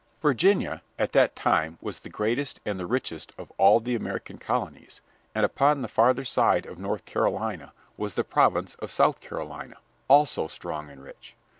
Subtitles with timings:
[0.19, 4.99] Virginia, at that time, was the greatest and the richest of all the American colonies,
[5.35, 9.75] and upon the farther side of North Carolina was the province of South Carolina,
[10.09, 11.35] also strong and rich.